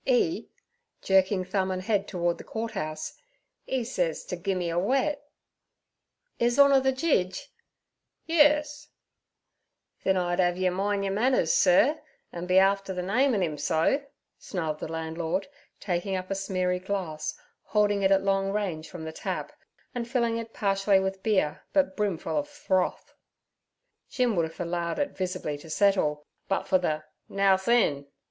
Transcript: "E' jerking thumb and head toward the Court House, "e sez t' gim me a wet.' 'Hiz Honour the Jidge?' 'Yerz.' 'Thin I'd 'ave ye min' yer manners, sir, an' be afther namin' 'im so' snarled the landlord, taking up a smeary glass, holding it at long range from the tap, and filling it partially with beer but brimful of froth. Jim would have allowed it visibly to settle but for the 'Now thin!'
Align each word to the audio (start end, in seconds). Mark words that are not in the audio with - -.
"E' 0.03 0.47
jerking 1.03 1.45
thumb 1.45 1.69
and 1.69 1.83
head 1.83 2.07
toward 2.07 2.39
the 2.39 2.43
Court 2.43 2.71
House, 2.71 3.21
"e 3.67 3.83
sez 3.83 4.25
t' 4.25 4.35
gim 4.35 4.57
me 4.57 4.71
a 4.71 4.79
wet.' 4.79 5.29
'Hiz 6.39 6.57
Honour 6.57 6.79
the 6.79 6.91
Jidge?' 6.91 7.51
'Yerz.' 8.25 8.87
'Thin 9.99 10.17
I'd 10.17 10.39
'ave 10.41 10.57
ye 10.59 10.71
min' 10.71 11.03
yer 11.03 11.11
manners, 11.11 11.53
sir, 11.53 12.01
an' 12.31 12.47
be 12.47 12.57
afther 12.57 12.99
namin' 12.99 13.43
'im 13.43 13.59
so' 13.59 14.03
snarled 14.39 14.79
the 14.79 14.87
landlord, 14.87 15.47
taking 15.79 16.15
up 16.15 16.31
a 16.31 16.33
smeary 16.35 16.79
glass, 16.79 17.37
holding 17.65 18.01
it 18.01 18.09
at 18.09 18.23
long 18.23 18.51
range 18.51 18.89
from 18.89 19.03
the 19.03 19.11
tap, 19.11 19.51
and 19.93 20.07
filling 20.07 20.37
it 20.37 20.51
partially 20.51 20.99
with 20.99 21.21
beer 21.21 21.61
but 21.73 21.95
brimful 21.95 22.39
of 22.39 22.49
froth. 22.49 23.13
Jim 24.09 24.35
would 24.35 24.45
have 24.49 24.59
allowed 24.59 24.97
it 24.97 25.15
visibly 25.15 25.59
to 25.59 25.69
settle 25.69 26.25
but 26.47 26.63
for 26.67 26.79
the 26.79 27.03
'Now 27.29 27.55
thin!' 27.55 28.07